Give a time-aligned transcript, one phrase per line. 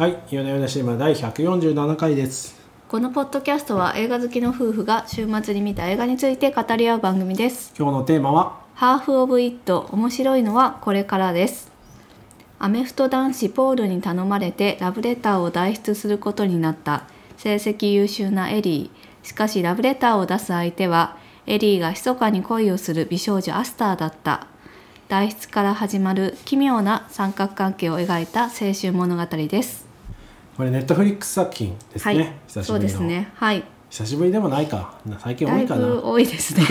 [0.00, 2.58] はい、夜な夜なシネマ第147回です。
[2.88, 7.74] このポッドキャストは映画好きの夫婦が週末に見た映画について語り合う番組です。
[7.78, 11.70] 今日のテーマは、ハーフオブイット面白いのはこれからです。
[12.58, 17.04] アメフト男子ポールに頼まれてラブレターを代筆することになった
[17.36, 19.26] 成績優秀なエリー。
[19.28, 24.46] しかしラブレターを出す相手はエリーが密かに恋をする美少女アスターだった。
[25.10, 29.89] 代筆から始まる奇妙な三角関係を描いた青春物語です
[30.60, 32.14] これネットフリックス作品ですね。
[32.14, 32.64] はい久しぶりの。
[32.64, 35.00] そうですねはい久しぶりでもないか。
[35.18, 35.86] 最近多だいいかな。
[35.86, 36.62] ぶ多いですね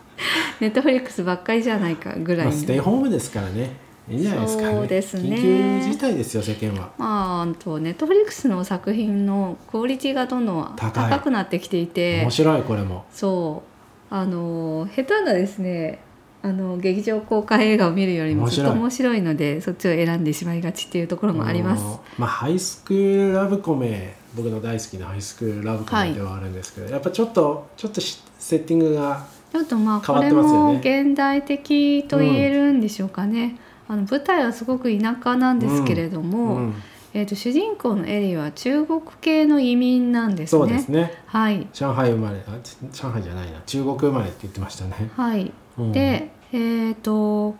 [0.60, 3.70] ネットフリックスばっかりじゃないかぐらいまあ、のステイホームですからね。
[4.08, 4.70] いいんじゃないですかね。
[4.72, 6.88] そうですね緊急事態ですよ世間は。
[6.96, 7.06] ま
[7.40, 13.04] あ、あとネットフリックスの作品のクオリティがどんどん高くなってきていて面白いこれも。
[13.12, 13.62] そ
[14.10, 15.98] うあの下手なですね
[16.40, 21.82] あの劇場公開映画を見るよりも面白いずっと面白いのでそっちを選んでしまいがちっていうところもあります。
[21.82, 33.58] のまあハイスクールラブコメ僕の大好きなハイスクールラブコメではあるんですけど、やっぱちょっとちょっとしセッティングがちょっとまあ変わっこれてますよねも現代的と言えるんでしょうかね。
[33.88, 36.74] あの舞台はすごく田舎なんですけれども、うん、
[37.14, 40.60] えー、と主人公のエリーは中国系の移民なんですね。
[40.60, 41.22] そうですね。
[41.26, 42.58] はい、上海生まれあ
[42.92, 45.10] 上海じゃないな中国生まれって言ってましたね。
[45.16, 45.52] はい、うん、
[45.92, 47.56] でえー、と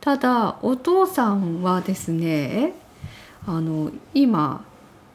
[0.00, 2.72] ただお父さんはですね
[3.46, 4.64] あの今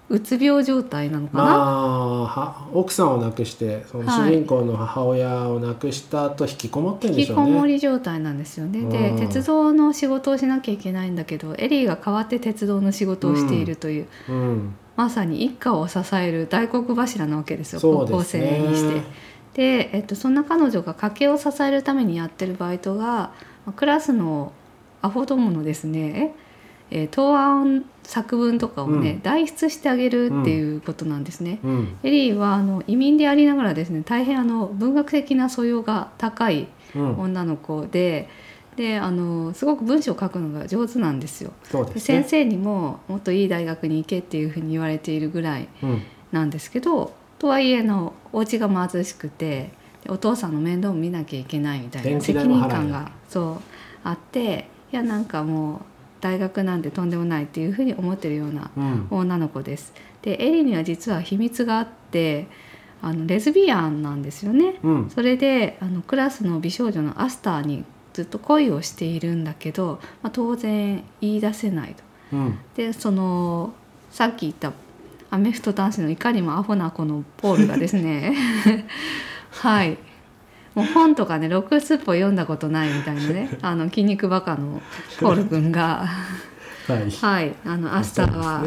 [0.07, 7.53] うつ病状態なのかな、まあは奥さんを亡くしてその主人公の母親を亡くした後引きこもってるんで引きしょうね。
[7.53, 8.87] こもり状態なんですよね。
[8.87, 18.59] でうん鉄道の仕事をしなきゃいけないんだけどエリーが代わって鉄道の仕事をしているという、うん、ままさに一家を支える大黒柱なわけですよそう高校生。
[18.59, 19.01] にして。
[19.55, 23.33] で、えっと、そんな彼女が家計を支えるためにやってるバイトがま
[23.67, 24.51] あクラスの
[25.01, 26.35] アホどものですね、
[26.91, 31.59] えー答案作文とかをね、うん代筆してあげるっていうことなんですね。
[31.63, 38.29] うん、エリーはあの移民でありながらですね大変あの文学的な素養が高いうん、女の子で
[38.75, 41.51] であのすごく文章を書くのが上手なんですよ。
[41.71, 41.99] でね。
[41.99, 47.13] 先生にももっといい大学に行けっていうふうに言われているぐらいうん、なんですけど
[47.45, 49.69] とはいえのお家が貧しくて
[50.03, 53.63] でお父さんの面倒を見なきゃいけないみたい電な責任感がそう
[54.03, 55.79] あっていやなんかもう
[56.21, 59.93] 大学なんてとんでもないっていうふうに思ってるようなうん、女の子です。
[60.23, 62.47] でエリには実は秘密があって
[63.03, 64.79] あのレズビアンなんですよね。
[64.81, 72.03] うん、それであのクラスの美少女のアスターにずっと恋をしているんだけど、まあ、当然言い出せないと。
[72.33, 73.75] うん、でその
[74.09, 74.73] さっき言った
[75.35, 78.33] アメフト男子のいかにもアホな子のポールがですね。
[79.51, 79.97] はい。
[80.73, 84.81] もう本とかね6スッポ読んだことないみたいなねあの筋肉バカの
[85.19, 86.07] ポール君が。
[86.87, 87.11] はい。
[87.11, 87.55] はい。
[87.65, 88.65] あのアスターは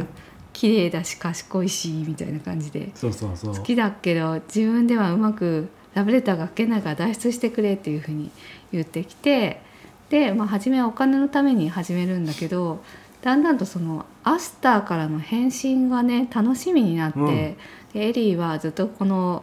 [0.53, 2.91] 綺麗だし賢いしみたいな感じで。
[2.95, 3.55] そうそうそう。
[3.57, 8.31] 好きだけど自分ではうまくラブレターが書けないから脱出してくれっていうふうに
[8.73, 9.63] 言ってきて
[10.11, 12.83] で、まあ、初めはお金のために始めるんだけど
[13.23, 17.27] だんだんとそのアスターからの返信がね楽しみになって、うん。
[17.27, 17.57] で
[17.95, 19.43] エリーはずっとこの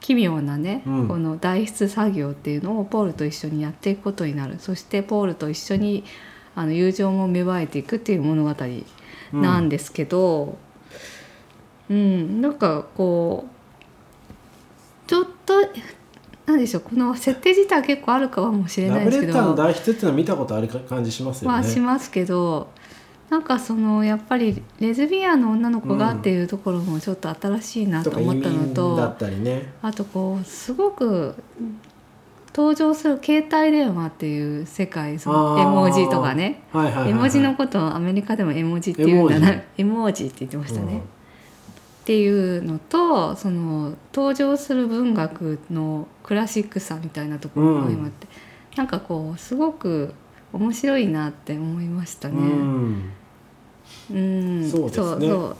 [0.00, 1.08] 奇妙なね、うん。
[1.08, 4.56] この代筆作業っていうのをポールと一緒にやっていくことになる。
[4.58, 6.04] そしてポールと一緒に
[6.54, 10.56] あの友情も芽生えていくっていう物語うんなんですけど、
[11.88, 12.40] うん。
[12.40, 15.54] なんかこうちょっと
[16.48, 21.68] なんでしょうこの設定自体は結構あるかもしれないですけラブレターのど代筆っていうのは見たことあるか感じしますよはね。
[21.68, 22.68] しますけど
[23.28, 29.74] なんかそのやっぱりレズビアンの女の子がっていうところもちょっと新しいなと思ったの民と、だったりね。
[29.82, 31.34] あとこうすごく
[32.56, 37.10] 登場する携帯電話っていう世界その絵文字とかねはいはい。
[37.10, 40.94] 絵文字のことをアメリカでも絵文字っていうんだな絵文字って言ってましたね。
[40.94, 41.17] うん
[42.08, 48.26] っていうのとその登場する文学のクラシックさみたいなところも今って、
[48.76, 50.14] なんかこうすごく
[50.54, 52.38] 面白いなって思いましたうね。
[52.38, 53.12] ん。
[54.10, 55.56] うんそうそう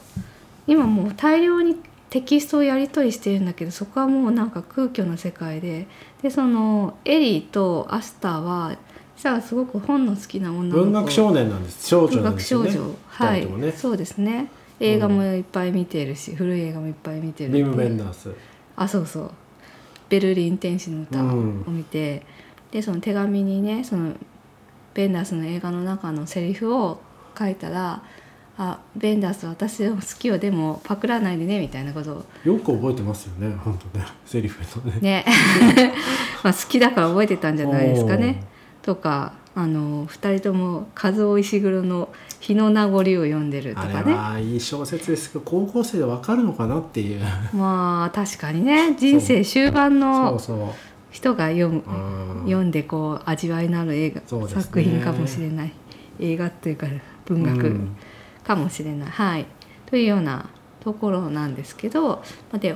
[0.65, 1.75] 今もう大量に
[2.09, 5.85] テキストをやり取りしてるんだけどそこはもうなんか空虚な世界で
[6.23, 8.75] でそのエリーとアスターは
[9.15, 11.87] 実はすごく本の好きな女の子文学少年なんです。
[11.87, 12.71] 少女なんですよね。
[12.71, 13.47] 少女、はい。
[13.77, 18.33] そうですね映画もいっぱい見てるし、古い映画もいっぱい見てるビム・ベンダース。
[18.75, 19.31] あそうそう
[20.07, 21.33] ベルリン天使の歌を
[21.67, 22.25] 見て、
[22.71, 24.13] でその手紙にねその
[24.93, 26.99] ベンダースの映画の中のセリフを
[27.37, 28.03] 書いたら
[28.57, 33.55] 「あベンダース私を好きよでもパクらないでね」みたいなことをよく覚えてますよね。
[33.55, 34.05] 本当ね。
[34.25, 34.99] セリフのね。
[35.01, 35.25] ね
[36.43, 38.43] まあ好きだから覚えてたんじゃないですかね。
[38.81, 42.09] とかあの2人とも和夫石黒の
[42.39, 44.11] 日の名残を読んでるとあかね。
[44.11, 47.21] れはいい小説ですけど高校生でわかるのかなっていう。
[47.53, 48.95] まあ確かにね。
[48.97, 49.99] 人生終盤
[50.39, 50.75] その
[51.11, 52.41] 人が読むう。
[52.41, 52.43] ん。
[52.45, 54.47] 読んでこう味わいのある映画、ね。
[54.47, 55.73] 作品かもしれない。
[56.19, 56.87] 映画っていうか
[57.25, 57.95] 文学うん。
[58.43, 59.45] かもしれない、はい。
[59.85, 60.49] というような
[60.79, 62.75] ところなんですけどまあで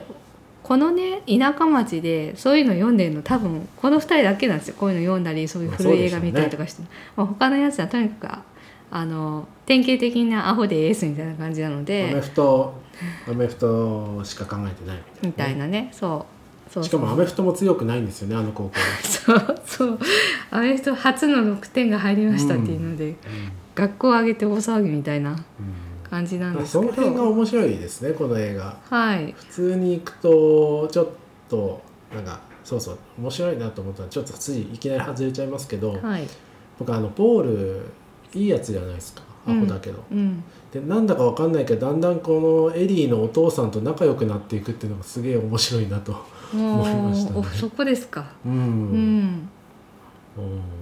[0.62, 4.76] このね田舎町でそういうの読んでるの多分この2人だけなんですよ。
[4.78, 6.84] こういうの読んだりそういう古い映画見たりとかして、
[7.16, 8.44] まあ、他のやつはとにかく
[8.96, 12.76] あの典型的なアホでエースみたいな感じなのアメでフト
[13.28, 15.90] アメフトしか考えてないみたいなみたいなね。
[15.92, 16.28] そ
[16.70, 16.72] う。
[16.72, 20.00] そうしかもアメフトも強くないんですよねあの高校 そうそう。
[20.52, 23.16] アメフト初の6点が入りましたっていうので、
[23.74, 25.36] 学校を挙げて大騒ぎみたいな
[26.08, 26.92] 感じなんうんですけど。
[26.94, 28.78] その辺が面白いですねこの映画。
[28.92, 29.34] はい。
[29.36, 31.08] 普通に行くとちょっ
[31.50, 31.82] と
[32.14, 36.28] なんかそうそう面白いなと思ったらちょっとついいきなり外れちゃいますけど、はい。
[36.78, 37.86] 僕あのポール
[38.34, 40.44] いいやつじゃないですかアホだけど、うん。
[40.72, 46.16] でなんだかわかんないけどだんだんこのエリーのお父さんと仲良くなっていくっていうのがすげえ面白いなと
[46.54, 47.40] 思いましたね。
[47.40, 48.26] おそこですか。
[48.46, 49.50] うん、うん、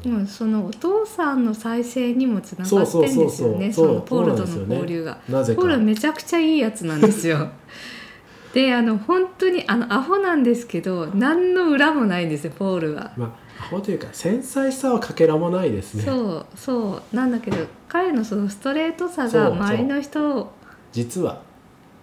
[0.06, 0.28] うん。
[0.28, 5.62] そのお父さんの再生にもつながってんですよねそのポールとの交流が、なぜか。
[5.62, 7.50] ポールはめちゃくちゃいいやつなんですよ。
[8.54, 13.14] であの本当にあのアホなんですけど何の裏もないんですよポールは。
[13.16, 16.04] まあアホというか繊細さはかけらもないですね。
[16.04, 20.52] そうそうなんだけど彼のそのストレートさが周りの人を
[20.92, 21.42] 実は。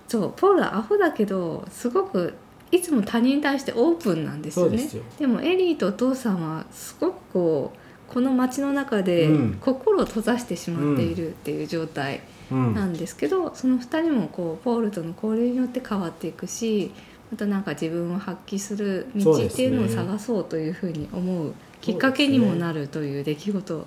[0.06, 2.34] そうポールはアホだけどすごく
[2.70, 4.76] いつも他人に対してオープンなんですよね。
[4.76, 5.02] ですよ。
[5.18, 7.78] でもエリーとお父さんはすごくこう
[8.12, 9.58] この街の中でうん。
[9.60, 12.74] 心を閉ざしてしまっているっていう状態うん。
[12.74, 16.92] なんですけど、その2人もこうポールとの交流によって変わっていくし
[17.30, 23.86] またなんか自分を発揮する道っていうのを探そうというふうに思うきっかけにもなるという出来事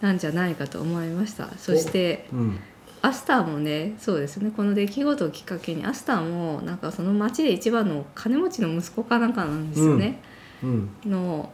[0.00, 1.48] なんじゃないかと思いました。
[1.58, 2.58] そしてうん。
[3.02, 4.52] アスターもねそうですね。
[4.54, 10.20] この出来事をきっかけにアスターもなんかその町で一番の金持ちの息子かなんかなんですよね、
[10.62, 10.90] うん。
[11.06, 11.50] の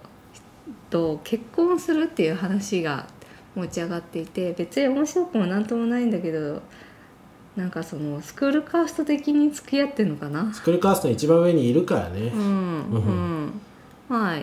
[0.90, 3.06] と結婚するっていう話が
[3.54, 6.62] 持ち上がっていて別に面白くもなんともないんだけど
[7.56, 10.52] なんかそのスクールカースト的に付き合ってんのかな？
[10.52, 12.28] スクールカーストの一番上にいるからね。
[12.34, 12.40] うん
[12.90, 13.60] うん。
[14.08, 14.40] まあ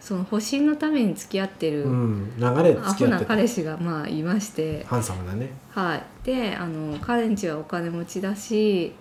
[0.00, 3.26] その保身のために付き合ってるうん、流れでアホな付き合ってた。
[3.26, 4.84] 彼氏がまあいまして。
[4.84, 5.50] ハンサムだね。
[5.70, 8.92] はい、であの彼んちはお金持ちだし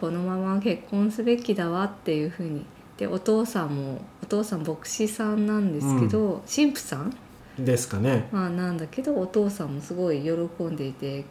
[0.00, 2.64] このまま結婚すべきだわっていうふうに。
[2.96, 7.16] でお父さんもお父さん牧師さんなんですけど、神父さん、
[7.58, 8.28] ですかね。
[8.30, 10.30] まあ、なんだけどお父さんもすごい喜
[10.64, 11.24] んでいて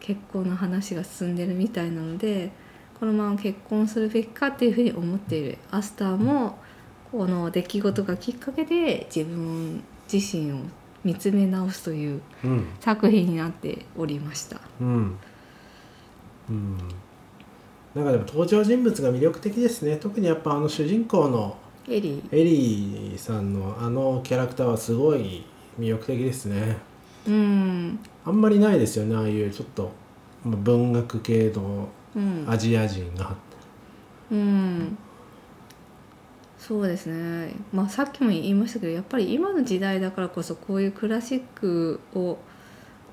[0.00, 2.50] 結婚の話が進んでるみたいなので
[2.98, 5.58] このまま結婚するべきかっていうふうに思っている。
[5.70, 6.58] アスターも
[7.10, 9.82] この出来事がきっかけで自分
[10.12, 10.56] 自身を
[11.02, 12.68] 見つめ直すといううん。
[12.80, 14.60] 作品になっておりました。
[14.80, 15.18] うん。
[16.50, 16.78] うん。
[17.94, 19.96] なんかでも登場人物が魅力的ですね。
[19.96, 21.56] 特にやっぱあの主人公の
[21.88, 22.36] エリー。
[22.36, 25.44] エリーさんのあのキャラクターはすごい
[25.78, 26.76] 魅力的ですね
[27.26, 27.98] うん。
[28.24, 29.92] あんまりないですよねああいうちょっと
[30.44, 32.44] まあ文学系のうん。
[32.48, 33.34] アジア人が
[34.30, 34.98] うん。
[36.58, 37.54] そうですね。
[37.72, 42.38] まあさっきも言いましたけどやっぱり今の時代だからこそこういうクラシックを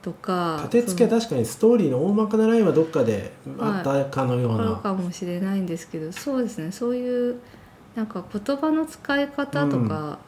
[0.01, 6.71] とか立て付けは確かにストーリーの大まかなラインはどっかであったかのような、あるかもしれないんですけどそうですね。
[6.71, 7.40] そういう
[7.95, 10.19] なんか言葉の使い方とか、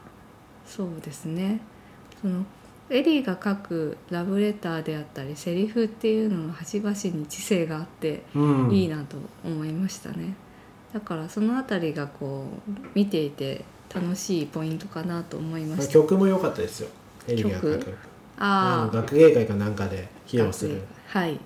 [0.66, 1.62] そうですね。
[2.22, 2.44] その
[2.92, 8.72] エリーが書くラブレターであったりセリフっていうのの端々に知性があってうん。
[8.72, 10.34] いいなと思いましたね、
[10.94, 15.94] だからそのあたりがこう見ていて楽しいポイントかなと思いました。
[15.94, 16.90] 曲も良かったですよ。
[17.28, 17.80] エリーが書く。
[17.80, 17.98] 曲
[18.40, 20.82] ああうん学芸会かなんかで披露する。
[21.08, 21.40] はい。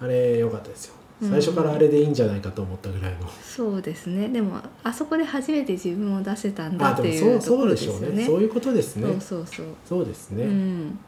[0.00, 0.94] あれ良かったですよ。
[0.94, 4.28] うん最初からあれでいいんじゃないかと思ったぐらいの、そうですね。
[4.28, 8.26] でもあそこで初めて自分を出せたんだあっていうところでしょうねですよね。
[8.26, 9.06] そういうことですね。
[9.20, 10.04] そうそうそう。
[10.04, 10.98] ですね、うん、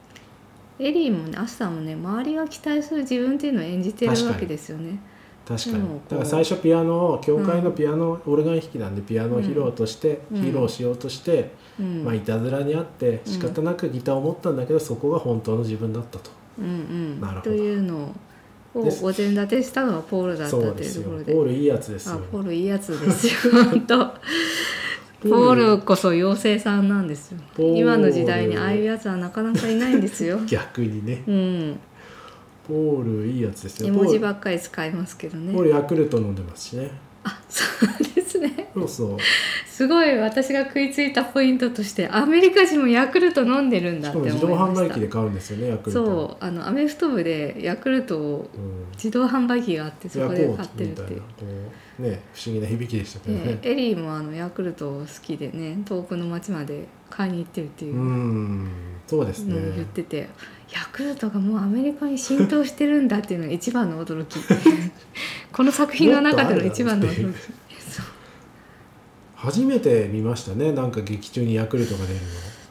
[0.79, 4.99] エリーもねアスターもね周りが期待する自分っていうのを演じてるわけですよね。
[5.47, 6.01] 確かに。
[6.09, 10.43] だから最初ピアノを教会のピアノ、オルガン弾きなんでピアノを披露として、うん。
[10.43, 12.05] 披露しようとして、うん。
[12.05, 16.31] まあいたずらにあって仕方なくギターを持ったんだけど、そこが本当の自分だったと。
[16.59, 17.21] うんうん。
[17.21, 17.51] なるほど。
[17.51, 18.13] というのを
[18.85, 19.05] です。
[19.05, 21.33] お膳立てしたのはポールだったというところで。
[21.33, 22.21] ールいいやつですあよ。
[22.31, 23.65] ポールいいやつですよ。
[23.65, 23.99] 本当。
[25.21, 27.39] ポールこそ妖精さんなんですよ。
[27.59, 30.39] 今の時代にああいうやつはなかなかいないんですよ。
[30.47, 31.25] 逆にね。
[31.27, 31.79] うん。
[32.67, 35.53] ポールいいやつです絵よポール文字ばっかり使いますけどね。
[35.53, 36.91] ポールヤクルト飲んでますしね。
[37.25, 38.71] あそうですね。
[38.75, 39.19] そうそう。
[39.67, 44.47] すごい私が食いついたポイントとしてアメリカ人もヤクルト飲んでるんだって思いました。
[44.47, 46.05] 自動販売機で買うんですよねヤクルト。
[46.05, 48.79] そうあのアメフト部でヤクルトをうん。
[48.93, 51.21] 自動販売機があってそこで買ってるっていう。
[51.21, 51.27] こ
[52.01, 57.95] うね不思議な響きでしたけどでねエリーもあのヤクルト好きでね遠くの町まで買いに行ってるっていう。
[57.95, 58.71] う、ん
[59.07, 59.55] そうですね。
[59.75, 60.29] 言ってて、
[60.71, 64.39] ヤクルトがもうアメリカに浸透してるんだっていうのが一番の驚き。
[65.51, 67.37] この作品の中での一番の驚き
[69.41, 70.73] 初めて見ましたね。
[70.73, 72.27] なんか劇中にヤクルトが出るの。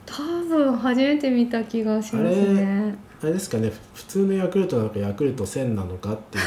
[0.05, 2.93] 多分初めて見た気がしますね。
[3.23, 3.71] あれですかね。
[3.93, 6.43] 普通のヤクルトなのかヤクルト1000なのかっていう。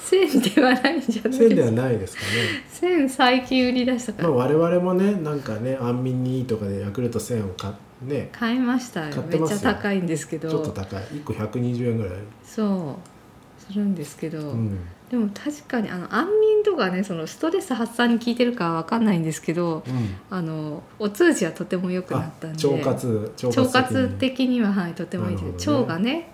[0.00, 2.28] 線ではないんじゃない1000でですはかないですかね。
[2.70, 7.70] 線最近売り出したから、まあ我々もねなんかね安眠にいいとかでヤクルト1000を買
[8.02, 8.30] ね。
[8.32, 9.22] 買いましたよ。
[9.28, 11.02] めっちゃ高いんですけちょっとど高い。
[11.02, 12.14] 1個120円ぐらい。
[12.42, 13.70] そう。
[13.70, 14.78] するんですけど、うん
[15.10, 20.16] でも確かにあの安眠とかねそのストレス発散に効いてるかわかんないんですけどうん。
[20.30, 25.76] あのお通じはとても良くなあったんで腸活腸腸活活的にははいとてもいいです、ね。
[25.76, 26.30] 腸がね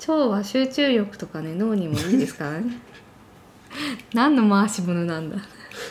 [0.00, 2.78] 腸は集中力とかね脳にもいいですからね。
[4.12, 5.36] 何の回し物なんだ。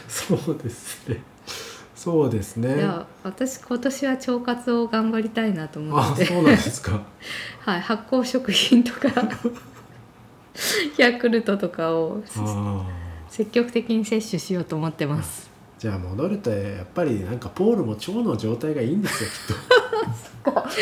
[0.08, 1.22] そうですね。
[1.96, 2.78] そうですね。
[2.78, 6.24] いや私今年は腸活を頑張りたいなと思って。
[6.24, 7.02] あそうなんですか。
[7.60, 9.10] はい、発酵食品とか
[10.98, 12.86] ヤクルトとかをあ
[13.30, 15.50] 積極的に摂取しようと思ってます。
[15.80, 19.30] ーじゃあ戻るとやっぱりなんかポールも腸の状態がいいんですよ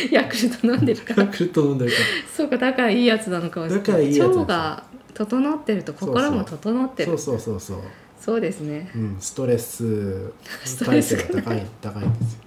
[0.08, 1.14] きヤクルト飲んでるから。
[1.14, 1.98] っとヤクルト飲んでるか
[2.36, 4.20] そうかだからいいやつなのかもしれない。
[4.20, 4.84] 腸が
[5.14, 7.12] 整ってると心も整ってる。
[7.12, 7.78] らそうそうそうそう。
[8.20, 8.90] そうですね。
[8.96, 10.32] うん、ストレス
[10.66, 11.66] ストレスが高い。
[11.82, 12.40] 高いんですよ。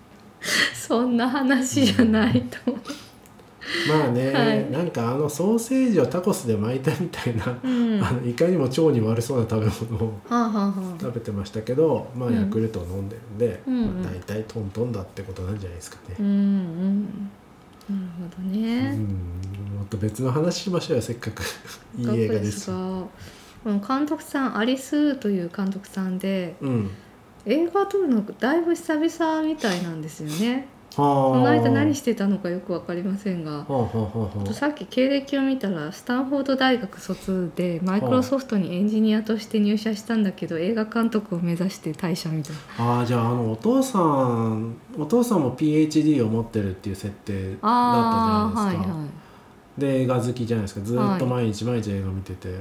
[0.75, 2.81] そんな話じゃないと思
[3.89, 4.71] まあね、はい。
[4.71, 10.21] なんかあのソーセージをタコスで巻いたみたいな、う、うん、はあのいかにも腸に悪そうな食べ物を
[11.01, 12.37] 食べてましたけど、まあうん。
[12.37, 14.03] ヤクルトを飲んでるんで、うんうん。
[14.03, 16.17] まあ、大体トントンだってことなんじゃないですかね。
[16.19, 16.23] う。
[16.23, 17.31] んうん。
[17.89, 18.53] なるほどうん。
[18.53, 18.93] ね、
[19.77, 21.43] もっと別の話しましょうよせっかく
[21.99, 22.71] いい映画です。
[22.71, 22.77] が
[23.65, 26.91] この監督さんアリスという監督さんでうん。
[27.45, 30.53] 映画撮るのだいぶ久々みたいなんですよね。
[30.55, 30.59] は
[30.97, 33.65] この間何ししてたのかよくわかりませんが
[34.53, 43.03] さっき経歴を見たらスタンフォード大学卒でマイクロソフトにエンジニアとして入社したんだけど映画監督を目指して退社みたいな。
[43.03, 48.89] あじゃああのお父さんお父さんも PhD を持ってるっていう設定だったじゃないですか。
[48.89, 49.81] はいはい。
[49.81, 50.81] で映画好きじゃないですか。
[50.81, 52.61] ずーっと毎日毎日映画見てて、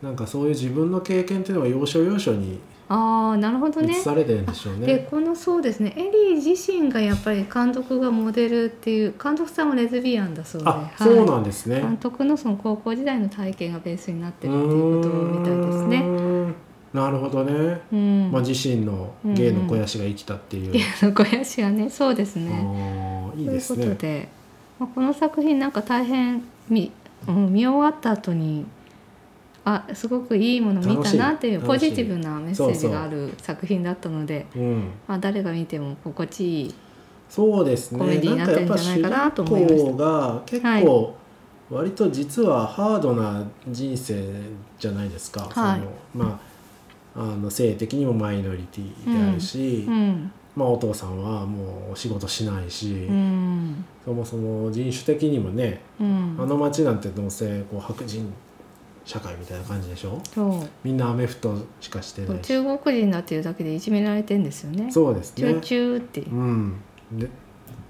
[0.00, 5.06] なんかそういう自分の経験っていうのが要所要所にああなるほど映ねされてるんでしょうでね。
[5.10, 11.80] このそうですねエリー自身がやっぱり監督がモデルっていう監督さんはレズビアンだそうで、あ、はいそうなんですね。
[11.80, 16.54] 監督のその高校時代の体験がベースになってるっていうことみたいですうね。
[16.94, 17.82] なるほどね。
[17.92, 20.72] うん、まあ自身の芸の肥やしが生きたっていう。
[20.72, 23.32] 芸の肥やしがねそうですね。
[23.36, 24.02] いいですというこねと。
[24.02, 24.28] で、
[24.78, 26.90] まあ、この作品なんか大変見,、
[27.26, 28.64] うん、見終わった後に
[29.68, 34.90] あすごくいいもの見たなっていうポジティブなメッセージがある作品だったのでうん。
[35.06, 36.74] まあ、誰が見ても心地いい
[37.28, 37.98] そうですね。
[37.98, 40.42] コメディになってるんじゃないかなと思いました。
[40.46, 41.14] 結構
[41.70, 44.24] 割と実はハードな人生
[44.78, 45.42] じゃないですか。
[45.42, 45.50] はい。
[45.52, 46.40] そのま
[47.14, 50.32] ああの性的にもマイノリティであるし、うん。
[50.56, 53.84] まあお父さんはもう仕事しないし、うん。
[54.06, 56.36] そもそも人種的にもね、うん。
[56.38, 58.32] あの町なんてどうせこう白人
[59.08, 60.20] 社会みたいな感じでしょ？
[60.34, 62.48] そうみんなアメフトしかしてないし。
[62.48, 64.92] 中国人だっていうだけでいじめられてんですよね。
[64.92, 65.60] そうですねチュー。
[65.60, 66.74] チューっていううん。
[67.14, 67.28] で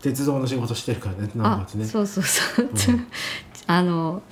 [0.01, 1.85] 鉄道の仕事してるからね、南あ発ね。
[1.85, 2.71] そうそうそう、ん
[3.67, 4.23] あの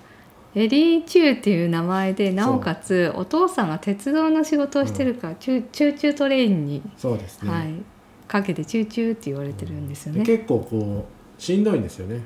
[0.55, 7.51] エリー・チューっていう名前でなおかつお父さんが鉄道の仕事をしてるから、 choo choo choo train に、そうですね。
[7.51, 7.75] はい、
[8.29, 10.25] かけてチューチューって言われてるんですよね。
[10.25, 11.07] で結構こ
[11.39, 12.21] うしんどいんですよね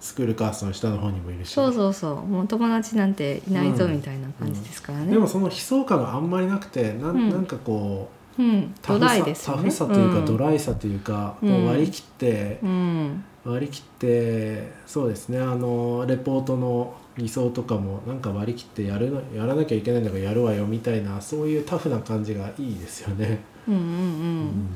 [0.00, 1.52] スクールカーストの下の方にもいるし。
[1.52, 2.26] そうそうそう。
[2.26, 5.12] もう友達なんていないぞうんみたいな感じですからね。
[5.12, 7.30] でもその悲壮感があんまりなくてなん,、うん。
[7.30, 9.62] なんかこううん、ドライですよね。
[9.64, 10.24] タフさというか、ん。
[10.24, 11.66] ドライさというか、うん。
[11.66, 15.40] 割り切って、うん、割り切ってそうですね。
[15.40, 23.40] あのレポートの理想とかもなんか割り切ってやるのやらなきゃいけないんだからやるわよみたいなそういうタフな感じがいいですよね。
[23.66, 23.84] うん、うん、う。
[23.84, 24.68] うん。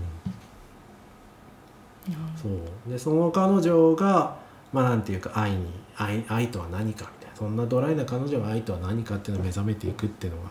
[2.36, 2.90] そう。
[2.90, 4.36] でその彼女が
[4.72, 10.48] まあなんていうか愛に愛愛とは何かみたいなそんなドライな彼女が愛とは何かっていうのを目覚めていくっていうのが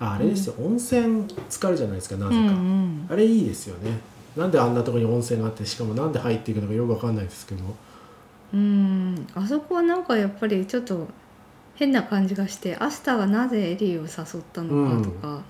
[0.00, 4.00] ああれですよ、温泉浸かるじゃないですかなぜうん、うか、ん、あれいいですよね。
[4.36, 7.62] なんであんなところに温泉があってしかもなんで入っていくのかよくわかんないですけど。
[8.52, 11.06] うん、あそこはなんかやっぱりちょっと
[11.74, 15.42] 変な感じがしてアスタがなぜエリーを誘ったのかとか、ま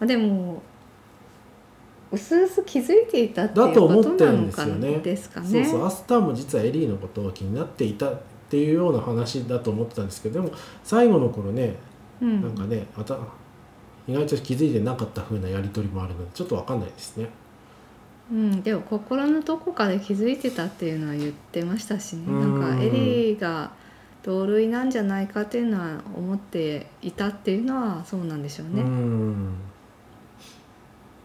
[0.00, 0.62] あ、でも
[2.12, 4.98] 薄々気づいていたっていだとうこ思ってるんとなのかですよね。
[4.98, 5.64] ですかね。
[5.64, 10.54] そうそうアスターも実はエリーのことを気になっていたっていうような話だと思ってたんですけどでも
[10.84, 11.76] 最後の頃ね
[12.20, 12.42] うん。
[12.42, 13.18] なんかねまた
[14.06, 17.28] 意外と気づいてなかった風なやり取りもあるのでちょっとわかんないですね。
[18.30, 22.24] うん、でも心のどこかで気づいてたっていうのは言ってましたしね。
[22.26, 22.60] うん。
[22.60, 23.72] なんかエリーが
[24.22, 28.82] 同類なんじゃないかっていうのは思っていたっていうのはそうなんでしょううね。
[28.82, 29.54] ん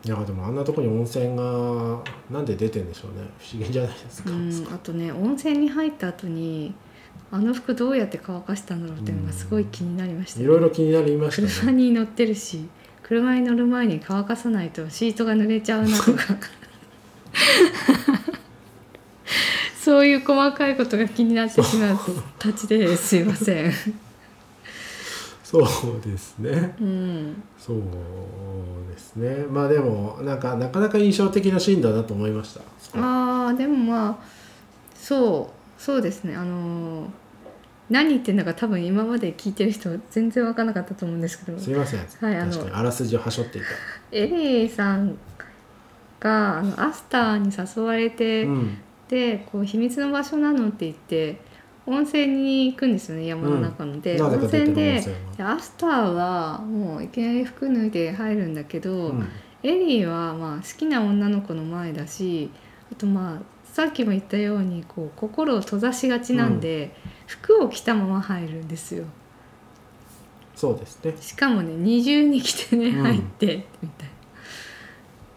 [0.05, 4.29] いやでもあんなとこに温泉がなんで出てんでしょうね不思議じゃないですか。
[4.29, 6.73] うん、あとね温泉に入った後に
[7.31, 11.47] あの服どうやって乾かしたんだろうっていうのがすごい気になりました、いろいろ気になりましたね。
[11.49, 12.69] 車に乗ってるし
[13.03, 16.37] 車に乗る前に乾かさないとシートが濡れちゃうなとか
[19.79, 21.97] そういう細かいことが気になってしまう
[22.37, 23.73] たちですいません。
[25.49, 26.75] そうですね。
[26.81, 27.77] うんそう
[28.91, 29.45] ですね。
[29.49, 32.59] まあでもなんかなかなか印象的なシーンだなと思いました。
[32.95, 34.17] あーでもまあ
[34.93, 35.49] そ
[35.79, 37.07] うそうですねあのー
[37.89, 41.99] 何言ってんだか多分今まで聞いてる人全然分からなかったと思うんですけどすいません。
[42.19, 43.67] はいあのあらすじをはしょっていた。
[44.11, 45.17] エリーさん
[46.19, 48.77] があのアスターに誘われて、うん。
[49.07, 51.39] でこう秘密の場所なのって言って
[51.87, 59.09] 温泉に行くんですよね山の中ので、なぜ温泉で泉でアスターはもういきなり服脱いで入るんだけど、は。
[59.11, 59.27] うん。
[59.63, 62.51] エリーはまあ好きな女の子の前だし
[62.91, 63.41] あとまあ
[63.73, 69.05] さっきも言ったようにこう心を閉ざしがちなんで、服を着たまま入るんですよ
[70.55, 71.15] そうですね。
[71.19, 74.17] しかもね二重に着てねうん入って、みたいなっ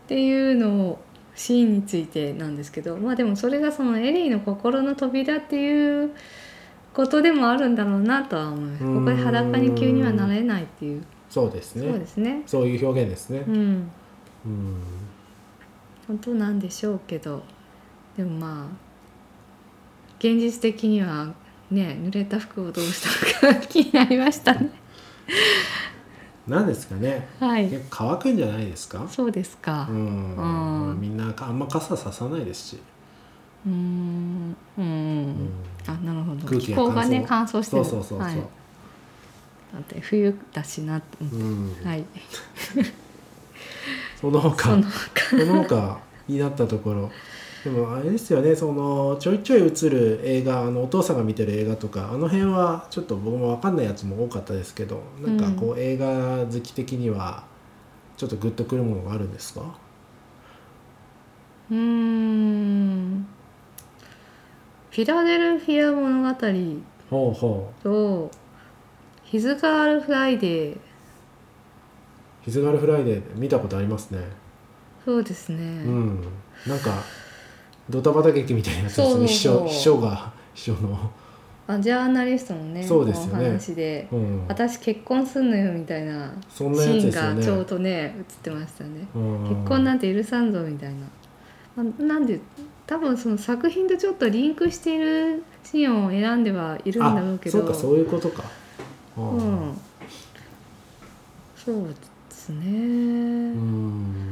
[0.09, 0.99] ていうのを
[1.41, 6.11] シーンについてなんですけどまあでもそれがそのエリーの心の扉っていう
[6.93, 11.99] ことでもあるんだろうなとは思いますここで裸に急にはなれないっていうそうですそうね。
[11.99, 13.51] ですねそういう表現ですねう。
[13.51, 13.91] ん
[14.45, 14.83] うん。
[16.07, 17.43] 本当なんでしょうけど
[18.19, 18.77] でもまあ
[20.19, 21.33] 現実的には
[21.71, 24.71] ね濡れた服をどうしたのか気になりましたね
[26.51, 27.29] なんですかね。
[27.39, 27.69] はい。
[27.71, 29.07] 結構乾くんじゃないですか？
[29.09, 29.87] そうですか。
[29.89, 29.97] うん。
[29.97, 30.37] うん。
[30.37, 32.79] まあみんなあんま傘ささないですし。
[33.67, 34.57] うーん。
[34.79, 35.37] うん、うん。
[35.87, 36.47] あなるほど。
[36.47, 37.85] 空気がね乾乾燥してる。
[37.85, 38.19] そうそうそうそう。
[38.21, 38.43] はい、だ
[39.79, 41.77] って冬だしなうん。
[41.85, 42.05] はい。
[44.21, 44.71] その他。
[44.71, 44.85] その
[45.31, 47.11] その他になったところ
[47.65, 57.45] でもあれですよねそのちょいちょい映る映画あのお父さんが見てる映画とかあの辺はちょっと僕も分かんないやつも多かったですけどなんかこう、映画好き的には
[58.17, 59.61] ちょっとグッとくるものがあるんですか？
[61.71, 63.27] うーん。
[64.91, 66.29] フィラデルフィア物語
[67.11, 68.31] ほうほと
[69.23, 70.75] ヒズガールフライデー。
[70.75, 70.79] う
[72.43, 74.21] 「ヒズガルフライデー」見たことありますね。
[75.05, 76.21] そうですね、うん。
[76.67, 77.03] なんか
[77.91, 79.19] ドタバタ劇みたいなやつです。
[79.19, 79.69] ね秘そうそうそう。
[79.69, 81.11] 書秘書が秘書の、
[81.67, 83.45] あジャーナリストのねそうですよね。
[83.45, 89.43] お話で、うん、私結婚すんのよみたいなシーンがちょうどね映ってましたね、うん。
[89.49, 91.07] 結婚なんて許さんぞみたいな、
[91.77, 92.41] まあ、なんで
[92.87, 97.59] 多分その作品とちょっとリンクしているシーンを選んではいるんだろうけど。
[97.59, 98.43] あそうかそういうことか、
[99.17, 99.81] ううん。
[101.57, 101.95] そうで
[102.31, 104.30] すね、うん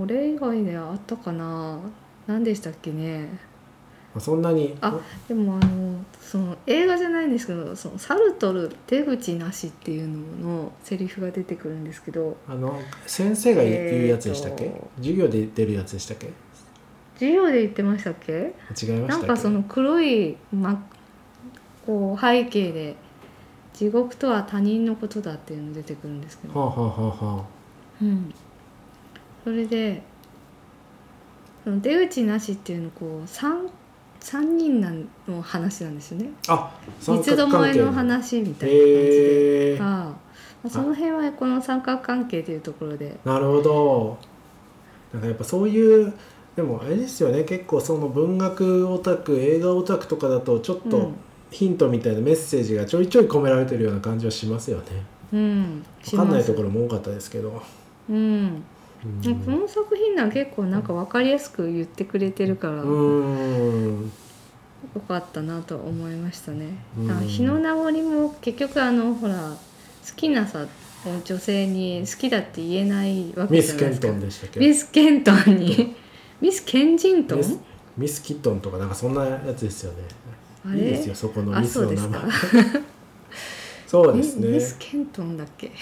[0.00, 1.78] それ以外であったかな？
[2.26, 3.28] 何でしたっけね？
[4.14, 4.76] まあそんなに？
[4.80, 12.36] あでもあのその映画じゃないんですけどそのサルトル出口なしっていうののセリフが出てくるんですけど。
[12.48, 16.30] あの先生が言うやつでしたっけ、授業で出るやつでしたっけ？
[17.14, 18.32] 授業で言ってましたっけ？
[18.32, 18.96] 違いましたっけ？
[19.06, 20.84] なんかその黒い、ま、
[21.86, 22.96] こう背景で
[23.74, 27.44] 地獄とは他人のことだっていうの出てくるんですけど、はあはあはあは
[28.00, 28.32] うん、
[29.48, 30.02] それで
[31.64, 33.66] その出口なしっていうのこう 3,
[34.20, 36.28] 三人なんの話なんですよね。
[36.48, 40.16] ああ三つどもえの話みたいな感じで、へえああま
[40.66, 43.18] あその辺はこの三角関係というところで。
[43.24, 44.18] なるほど。
[45.14, 46.12] なんかやっぱそういう
[46.54, 47.44] でもあれですよね。
[47.44, 51.14] 結構その文学オタク映画オタクとかだとちょっとうん。
[51.50, 54.84] ヒントみたいなメッセージがちょいちょい込められてるような感じはしますよね。
[55.32, 55.82] うん。
[56.04, 57.62] 分かんないところろも多かったですけど、
[58.10, 58.62] うん
[59.04, 59.44] うん。
[59.44, 62.86] この作品なん結構なんか分かりやすく言ってくれてるから、う
[64.94, 66.78] よかったなと思いましたね。
[66.98, 69.56] う日の名残も結局あのほら好
[70.16, 70.66] きなさ
[71.24, 74.48] 女性に好きだって言えないわけミス・ケンじゃないですか。
[74.48, 74.60] トンでしたっけ？
[74.60, 75.96] ミスケントンに。
[76.40, 77.38] ミスケンジントン？
[77.38, 77.58] ミス
[77.96, 79.98] ミス・キットンとかなんかそんなやつですよね。
[80.66, 80.78] あれ？
[80.78, 82.10] いいですよそこのあミスの名前。
[82.10, 82.80] そうですか。
[83.86, 84.46] そうですね。
[84.48, 85.72] ミミスケントンだっけ？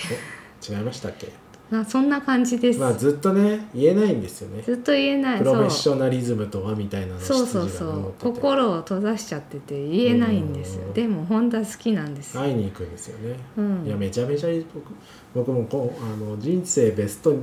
[0.68, 1.32] 違いましたっけ？
[1.68, 4.62] まあそんな感じです、まあずっとね言えないんですよね。
[4.62, 5.38] ずっと言えない。
[5.38, 8.14] プロフェッショナリズムとはみたいなそうそうそう。
[8.20, 10.86] 心を閉ざしちゃってて言えないんですうん。
[10.88, 12.36] よでも本当は好きなんです。
[12.36, 13.84] よ、会いに行くんですよね、うん。
[13.84, 14.66] いやめちゃめちゃいい。
[14.72, 14.92] 僕
[15.34, 17.34] 僕もこうあの人生ベスト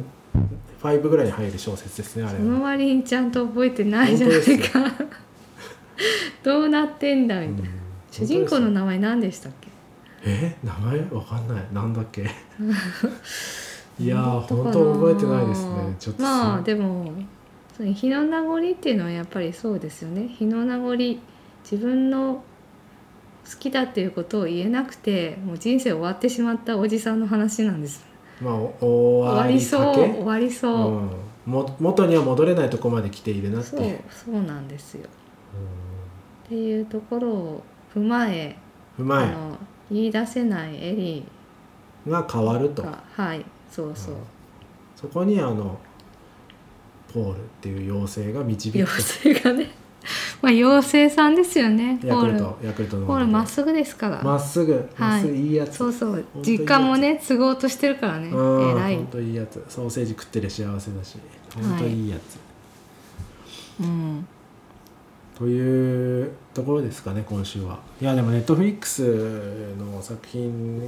[0.81, 4.91] 5ぐらいに入る小説ですねあれそのは、割にちゃんと覚えてないじゃないか。
[6.43, 7.75] どうなってんだみたいな、うん。
[8.09, 9.67] 主人公の名前何でしたっけ？
[10.25, 10.55] え？
[10.63, 10.99] 名前？
[11.11, 11.63] わかんない。
[11.73, 12.29] なんだっけ？
[13.99, 15.95] いやー本当覚えてないですね。
[15.99, 17.11] ちょっとすまあでも
[17.75, 20.27] その日の名残っていうのはやっぱりそうですよね。
[20.27, 22.43] 日の名残自分の
[23.49, 28.05] 好きだっていうことを言えなくてもう人生終わってしまったおじさんの話なんです。
[28.41, 31.11] まあお終終わりそう終わりそう、うん、
[31.45, 33.69] も元には戻れないとこまで来ているなって。
[33.69, 35.07] そうそうなんですよ。
[36.45, 37.63] っていうところを
[37.95, 38.55] 踏まえ
[38.97, 39.57] うん、うまいあの
[39.91, 41.25] 言い出せないエリ
[42.07, 42.83] が変わると。
[42.83, 44.15] はいそうそう、
[44.95, 45.79] そこにあの
[47.11, 48.75] ポールっていう妖精が導く。
[48.75, 49.71] 妖精がね。
[50.43, 52.39] まあ妖精さんですよねポヤクルール。
[52.39, 56.11] トヤクルトのポールまっすぐですから、まっすぐまっすぐいいやつ、そうそう。
[56.11, 56.61] 本当いいやつ。
[56.61, 58.29] 実家もね都合としてるからね。
[58.29, 58.69] うん。
[58.77, 58.95] 偉い。
[58.97, 59.63] 本当いいやつ。
[59.67, 61.17] ソーセージ食ってる幸せだし。
[61.55, 64.27] 本当いいやつ、うん。
[65.37, 67.79] というところですかね今週は。
[67.99, 70.81] いやでもネットフリックスの作品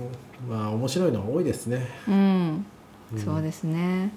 [0.49, 2.65] は面白いのが多いですね、うん、
[3.17, 4.11] そうですね。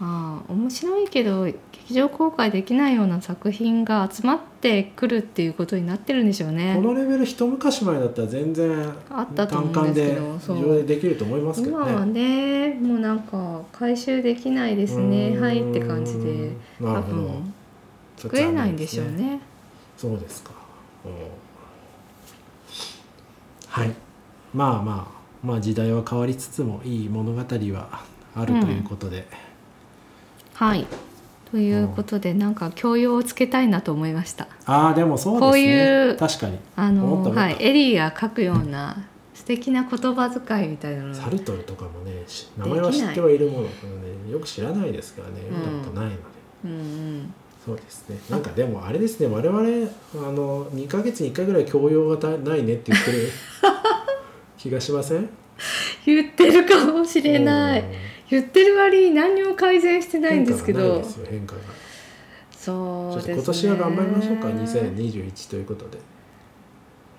[0.00, 6.74] まあ面白いけど劇場公開できないような作品が集まってくるっていうことになってるんでしょうね。
[6.74, 15.38] このレベル一昔前だったら全然あったと思うんですけど上映できると思いますけど今はねねもうなんか回収できないですね。
[15.38, 17.54] はいって感じで多分
[18.16, 19.40] 作れないんでしょうね。
[19.96, 20.50] そうですか。
[21.04, 21.12] うん
[23.68, 23.90] はい。
[24.52, 29.26] まあまあまあ時代は変わりつつもいい物語はあるということで、
[30.54, 30.86] はい。
[31.50, 34.48] ということでなんか教養をつけたいなと思いました。
[34.66, 35.46] ああでもそうですね。
[35.46, 36.58] こういう確かに。
[36.74, 37.56] あのはい。
[37.60, 41.14] エリーが書くような素敵な言葉遣いみたいなの。
[41.14, 45.42] サルトルとかもねし名前は知ってはいるもののねよく知らないですからね。
[45.48, 45.82] 読ん。
[45.82, 46.18] だことないので。
[46.64, 47.34] うんうん。
[47.64, 48.18] そうですね。
[48.28, 49.26] なんかでもあれですね。
[49.28, 53.30] 我々あの2ヶ月に1回ぐらい教養がたないねって言ってる
[54.58, 55.28] 気がしません？
[56.06, 57.80] 言ってるかもしれない。
[57.80, 57.86] うん。
[58.30, 60.80] 言ってる割に何にも改善してないんですけど。
[60.80, 60.96] 変化が。
[60.96, 61.60] ないですよ変化が。
[62.50, 64.48] そうですね今年は頑張りましょうか。
[64.48, 65.98] 2021ということで。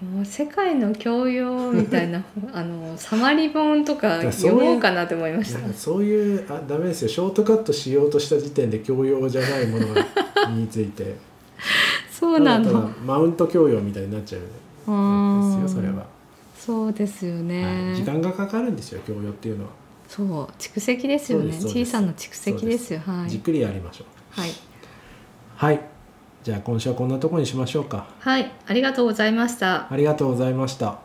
[0.01, 2.21] もう世界の教養みたいな
[2.51, 5.73] あのサマリ本とか読もうかなって思いました。
[5.73, 7.09] そういうあダメですよ。
[7.09, 9.85] ショートカットしようとした時点で教養じゃないもの
[10.55, 11.15] について。
[12.11, 14.41] そうなのマウント教養みたいになっちゃう。
[14.91, 16.05] んですよそれは、
[16.65, 19.71] そうですよね、はい、時間がかかるんですよ教養っていうのは、
[20.07, 21.53] そう蓄積ですよね。
[21.53, 22.99] 小さな蓄積ですよ。
[22.99, 23.29] はい。
[23.29, 24.05] じっくりやりましょ
[24.37, 24.41] う。
[24.41, 24.51] はい、
[25.55, 25.81] はい。
[26.43, 28.07] じゃあ今週はこんなところにしましょうか。
[28.19, 29.91] はい、ありがとうございました。
[29.91, 31.04] ありがとうございました